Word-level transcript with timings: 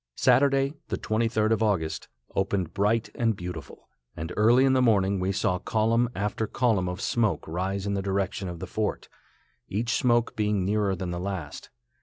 Saturday, 0.17 0.73
the 0.87 0.97
23d 0.97 1.51
of 1.51 1.61
August, 1.61 2.07
opened 2.35 2.73
bright 2.73 3.11
and 3.13 3.35
beautiful, 3.35 3.87
and 4.17 4.33
early 4.35 4.65
in 4.65 4.73
the 4.73 4.81
morning 4.81 5.19
we 5.19 5.31
saw 5.31 5.59
column 5.59 6.09
after 6.15 6.47
column 6.47 6.89
of 6.89 6.99
smoke 6.99 7.47
rise 7.47 7.85
in 7.85 7.93
the 7.93 8.01
direction 8.01 8.49
of 8.49 8.57
the 8.57 8.65
fort, 8.65 9.09
each 9.69 9.91
smoke 9.93 10.35
being 10.35 10.65
nearer 10.65 10.95
than 10.95 11.11
the 11.11 11.19
last. 11.19 11.69